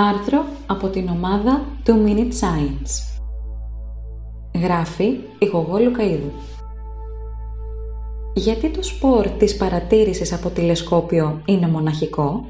Άρθρο 0.00 0.44
από 0.66 0.88
την 0.88 1.08
ομάδα 1.08 1.64
του 1.84 2.04
Minute 2.06 2.32
Science. 2.40 3.20
Γράφει 4.62 5.04
η 5.38 5.46
Γογό 5.52 5.78
Λουκαίδου. 5.78 6.32
Γιατί 8.34 8.70
το 8.70 8.82
σπορ 8.82 9.28
της 9.28 9.56
παρατήρησης 9.56 10.32
από 10.32 10.48
τηλεσκόπιο 10.48 11.42
είναι 11.44 11.68
μοναχικό; 11.68 12.44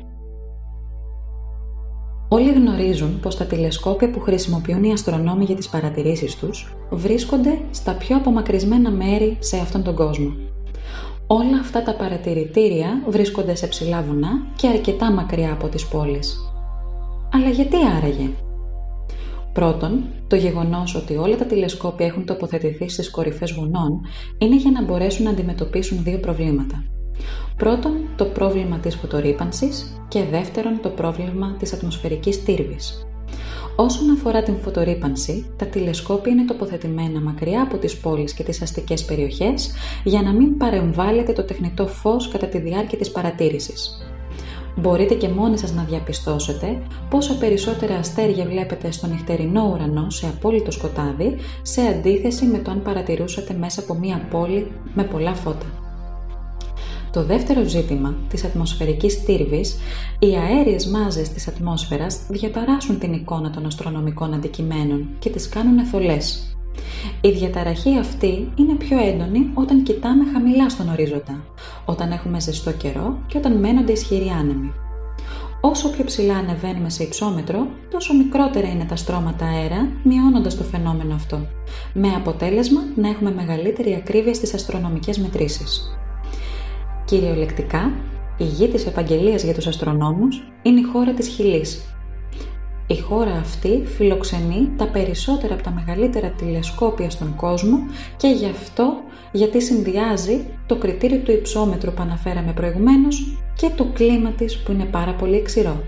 Όλοι 2.29 2.53
γνωρίζουν 2.53 3.21
πως 3.21 3.37
τα 3.37 3.45
τηλεσκόπια 3.45 4.11
που 4.11 4.21
χρησιμοποιούν 4.21 4.85
οι 4.85 4.93
αστρονόμοι 4.93 5.45
για 5.45 5.57
τις 5.57 5.69
παρατηρήσεις 5.69 6.37
τους 6.37 6.77
βρίσκονται 6.91 7.61
στα 7.71 7.93
πιο 7.93 8.17
απομακρυσμένα 8.17 8.91
μέρη 8.91 9.37
σε 9.41 9.57
αυτόν 9.57 9.83
τον 9.83 9.95
κόσμο. 9.95 10.33
Όλα 11.27 11.59
αυτά 11.61 11.83
τα 11.83 11.95
παρατηρητήρια 11.95 13.03
βρίσκονται 13.09 13.55
σε 13.55 13.67
ψηλά 13.67 14.03
βουνά 14.03 14.46
και 14.57 14.69
αρκετά 14.69 15.12
μακριά 15.12 15.53
από 15.53 15.69
τις 15.69 15.87
πόλεις. 15.87 16.53
Αλλά 17.32 17.48
γιατί 17.48 17.76
άραγε; 17.96 18.30
Πρώτον, 19.59 20.05
το 20.27 20.36
γεγονός 20.36 20.95
ότι 20.95 21.16
όλα 21.16 21.36
τα 21.36 21.45
τηλεσκόπια 21.45 22.06
έχουν 22.06 22.24
τοποθετηθεί 22.24 22.88
στις 22.88 23.10
κορυφές 23.10 23.52
βουνών 23.52 24.00
είναι 24.38 24.56
για 24.56 24.70
να 24.70 24.84
μπορέσουν 24.84 25.24
να 25.24 25.30
αντιμετωπίσουν 25.30 26.02
δύο 26.02 26.19
προβλήματα. 26.19 26.84
Πρώτον, 27.56 27.92
το 28.16 28.24
πρόβλημα 28.24 28.78
της 28.78 28.95
φωτορύπανσης 28.95 30.00
και 30.09 30.24
δεύτερον, 30.30 30.80
το 30.83 30.88
πρόβλημα 30.88 31.56
της 31.59 31.72
ατμοσφαιρικής 31.72 32.45
τύρβης. 32.45 33.06
Όσον 33.77 34.10
αφορά 34.10 34.42
την 34.42 34.56
φωτορύπανση, 34.56 35.50
τα 35.56 35.66
τηλεσκόπια 35.66 36.33
είναι 36.33 36.45
τοποθετημένα 36.45 37.20
μακριά 37.20 37.62
από 37.62 37.77
τις 37.78 37.98
πόλεις 37.98 38.33
και 38.33 38.42
τις 38.42 38.62
αστικές 38.62 39.05
περιοχές 39.05 39.70
για 40.05 40.22
να 40.22 40.33
μην 40.33 40.56
παρεμβάλλεται 40.56 41.33
το 41.33 41.45
τεχνητό 41.45 41.86
φως 41.86 42.28
κατά 42.28 42.47
τη 42.47 42.58
διάρκεια 42.58 42.98
της 42.98 43.10
παρατήρησης 43.10 44.02
μπορείτε 44.80 45.14
και 45.14 45.28
μόνοι 45.28 45.59
σας 45.59 45.73
να 45.73 45.82
διαπιστώσετε 45.82 46.82
πόσα 47.10 47.34
περισσότερα 47.34 47.95
αστέρια 47.95 48.45
βλέπετε 48.45 48.91
στο 48.91 49.06
νυχτερινό 49.06 49.70
ουρανό 49.74 50.11
σε 50.11 50.27
απόλυτο 50.27 50.70
σκοτάδι 50.70 51.36
σε 51.62 51.80
αντίθεση 51.80 52.44
με 52.44 52.58
το 52.58 52.70
αν 52.70 52.83
παρατηρούσατε 52.83 53.55
μέσα 53.55 53.80
από 53.80 53.94
μία 53.94 54.27
πόλη 54.30 54.72
με 54.94 55.05
πολλά 55.05 55.34
φώτα. 55.34 55.66
Το 57.12 57.25
δεύτερο 57.25 57.64
ζήτημα 57.64 58.16
της 58.28 58.44
ατμοσφαιρικής 58.44 59.25
τύρβης, 59.25 59.78
οι 60.19 60.36
αέριες 60.36 60.86
μάζες 60.86 61.28
της 61.28 61.48
ατμόσφαιρας 61.48 62.19
διαταράσσουν 62.28 62.98
την 62.98 63.12
εικόνα 63.12 63.50
των 63.50 63.66
αστρονομικών 63.66 64.34
αντικειμένων 64.34 65.08
και 65.19 65.31
τις 65.31 65.48
κάνουν 65.48 65.78
εθολές. 65.78 66.56
Η 67.20 67.31
διαταραχή 67.31 67.98
αυτή 67.98 68.53
είναι 68.56 68.75
πιο 68.75 68.98
έντονη 68.98 69.50
όταν 69.55 69.83
κοιτάμε 69.83 70.25
χαμηλά 70.33 70.69
στον 70.69 70.88
ορίζοντα, 70.88 71.44
όταν 71.91 72.12
έχουμε 72.12 72.41
ζεστό 72.41 72.72
καιρό 72.72 73.19
και 73.27 73.39
όταν 73.39 73.53
μένονται 73.58 73.92
ισχυροί 73.92 74.28
άνεμοι. 74.28 74.72
Όσο 75.61 75.91
πιο 75.91 76.05
ψηλά 76.05 76.36
ανεβαίνουμε 76.36 76.91
σε 76.91 77.03
υψόμετρο, 77.03 77.67
τόσο 77.91 78.14
μικρότερα 78.14 78.69
είναι 78.69 78.84
τα 78.84 78.97
στρώματα 78.97 79.47
αέρα, 79.47 79.89
μειώνοντας 80.03 80.56
το 80.56 80.64
φαινόμενο 80.64 81.14
αυτό, 81.14 81.47
με 81.92 82.09
αποτέλεσμα 82.09 82.81
να 82.94 83.09
έχουμε 83.09 83.31
μεγαλύτερη 83.31 83.94
ακρίβεια 83.94 84.34
στις 84.34 84.55
αστρονομικές 84.55 85.19
μετρήσεις. 85.19 85.98
Κυριολεκτικά, 87.05 87.92
η 88.36 88.44
γη 88.44 88.69
της 88.69 88.86
επαγγελίας 88.86 89.42
για 89.42 89.55
τους 89.55 89.66
αστρονόμους 89.66 90.53
είναι 90.62 90.81
η 90.81 90.84
χώρα 90.92 91.12
της 91.12 91.28
Χιλής, 91.28 91.97
η 92.91 92.98
χώρα 92.98 93.33
αυτή 93.33 93.83
φιλοξενεί 93.97 94.70
τα 94.77 94.86
περισσότερα 94.89 95.55
από 95.55 95.62
τα 95.62 95.70
μεγαλύτερα 95.70 96.28
τηλεσκόπια 96.28 97.11
στον 97.11 97.36
κόσμο 97.36 97.78
και 98.17 98.28
γι' 98.28 98.47
αυτό 98.47 98.92
γιατί 99.33 99.62
συνδυάζει 99.62 100.47
το 100.67 100.77
κριτήριο 100.77 101.19
του 101.19 101.31
υψόμετρου 101.31 101.92
που 101.92 102.03
αναφέραμε 102.03 102.53
προηγουμένως 102.53 103.39
και 103.56 103.70
το 103.77 103.84
κλίμα 103.84 104.31
της 104.31 104.59
που 104.59 104.72
είναι 104.72 104.84
πάρα 104.84 105.14
πολύ 105.14 105.42
ξηρό. 105.42 105.84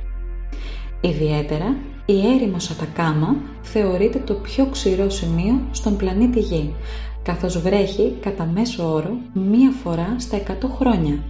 Ιδιαίτερα, 1.01 1.77
η 2.07 2.27
έρημος 2.35 2.71
Ατακάμα 2.71 3.37
θεωρείται 3.63 4.19
το 4.19 4.35
πιο 4.35 4.67
ξηρό 4.67 5.11
σημείο 5.11 5.61
στον 5.71 5.97
πλανήτη 5.97 6.41
Γη, 6.41 6.75
καθώς 7.23 7.61
βρέχει 7.61 8.17
κατά 8.21 8.51
μέσο 8.55 8.93
όρο 8.93 9.17
μία 9.33 9.71
φορά 9.83 10.15
στα 10.19 10.39
100 10.39 10.43
χρόνια 10.79 11.25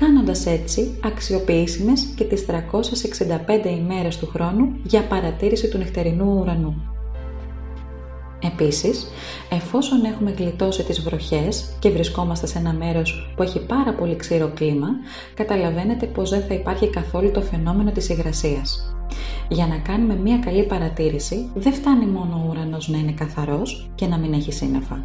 κάνοντας 0.00 0.46
έτσι 0.46 0.98
αξιοποιήσιμες 1.04 2.04
και 2.16 2.24
τις 2.24 2.46
365 2.46 3.68
ημέρες 3.78 4.18
του 4.18 4.26
χρόνου 4.26 4.76
για 4.84 5.02
παρατήρηση 5.02 5.68
του 5.68 5.78
νυχτερινού 5.78 6.38
ουρανού. 6.40 6.74
Επίσης, 8.42 9.06
εφόσον 9.50 10.04
έχουμε 10.04 10.30
γλιτώσει 10.30 10.84
τις 10.84 11.00
βροχές 11.00 11.76
και 11.78 11.90
βρισκόμαστε 11.90 12.46
σε 12.46 12.58
ένα 12.58 12.72
μέρος 12.72 13.32
που 13.36 13.42
έχει 13.42 13.66
πάρα 13.66 13.92
πολύ 13.94 14.16
ξηρό 14.16 14.50
κλίμα, 14.54 14.88
καταλαβαίνετε 15.34 16.06
πως 16.06 16.30
δεν 16.30 16.42
θα 16.48 16.54
υπάρχει 16.54 16.90
καθόλου 16.90 17.30
το 17.30 17.40
φαινόμενο 17.40 17.90
της 17.90 18.08
υγρασίας. 18.08 18.92
Για 19.48 19.66
να 19.66 19.78
κάνουμε 19.78 20.16
μια 20.16 20.38
καλή 20.38 20.62
παρατήρηση, 20.62 21.50
δεν 21.54 21.72
φτάνει 21.72 22.06
μόνο 22.06 22.44
ο 22.44 22.48
ουρανός 22.50 22.88
να 22.88 22.98
είναι 22.98 23.12
καθαρός 23.12 23.90
και 23.94 24.06
να 24.06 24.18
μην 24.18 24.32
έχει 24.32 24.52
σύννεφα. 24.52 25.04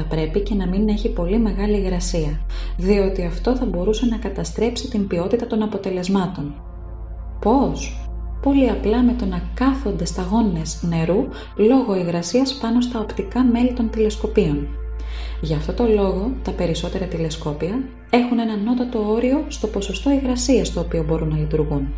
Θα 0.00 0.04
πρέπει 0.04 0.40
και 0.40 0.54
να 0.54 0.66
μην 0.66 0.88
έχει 0.88 1.08
πολύ 1.08 1.38
μεγάλη 1.38 1.76
υγρασία, 1.76 2.40
διότι 2.76 3.24
αυτό 3.24 3.56
θα 3.56 3.64
μπορούσε 3.64 4.06
να 4.06 4.16
καταστρέψει 4.16 4.90
την 4.90 5.06
ποιότητα 5.06 5.46
των 5.46 5.62
αποτελεσμάτων. 5.62 6.54
Πώς; 7.40 8.08
Πολύ 8.42 8.70
απλά 8.70 9.02
με 9.02 9.12
το 9.12 9.24
να 9.24 9.42
κάθονται 9.54 10.04
σταγόνες 10.04 10.82
νερού 10.82 11.28
λόγω 11.56 11.96
υγρασίας 11.96 12.54
πάνω 12.54 12.80
στα 12.80 13.00
οπτικά 13.00 13.44
μέλη 13.44 13.72
των 13.72 13.90
τηλεσκοπίων. 13.90 14.68
Γι' 15.40 15.54
αυτό 15.54 15.72
το 15.72 15.86
λόγο 15.86 16.32
τα 16.42 16.50
περισσότερα 16.50 17.04
τηλεσκόπια 17.04 17.82
έχουν 18.10 18.38
ένα 18.38 18.56
νότατο 18.56 19.10
όριο 19.10 19.44
στο 19.48 19.66
ποσοστό 19.66 20.10
υγρασίας 20.10 20.72
το 20.72 20.80
οποίο 20.80 21.04
μπορούν 21.04 21.28
να 21.28 21.36
λειτουργούν. 21.36 21.88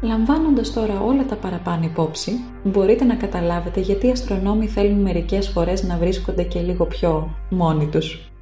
Λαμβάνοντας 0.00 0.72
τώρα 0.72 1.00
όλα 1.00 1.24
τα 1.26 1.36
παραπάνω 1.36 1.84
υπόψη, 1.84 2.44
μπορείτε 2.64 3.04
να 3.04 3.14
καταλάβετε 3.14 3.80
γιατί 3.80 4.06
οι 4.06 4.10
αστρονόμοι 4.10 4.66
θέλουν 4.66 5.00
μερικές 5.00 5.48
φορές 5.48 5.82
να 5.82 5.96
βρίσκονται 5.96 6.42
και 6.42 6.60
λίγο 6.60 6.86
πιο 6.86 7.34
μόνοι 7.50 7.86
τους. 7.86 8.33